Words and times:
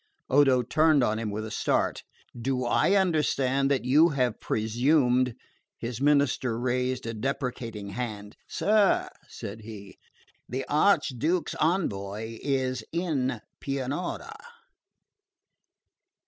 Odo 0.31 0.63
turned 0.63 1.03
on 1.03 1.19
him 1.19 1.29
with 1.29 1.45
a 1.45 1.51
start. 1.51 2.01
"Do 2.35 2.65
I 2.65 2.95
understand 2.95 3.69
that 3.69 3.85
you 3.85 4.09
have 4.09 4.39
presumed?" 4.39 5.35
His 5.77 6.01
minister 6.01 6.57
raised 6.59 7.05
a 7.05 7.13
deprecating 7.13 7.89
hand. 7.89 8.35
"Sir," 8.47 9.07
said 9.29 9.61
he, 9.61 9.99
"the 10.49 10.65
Archduke's 10.67 11.53
envoy 11.59 12.39
is 12.41 12.83
in 12.91 13.41
Pianura." 13.59 14.33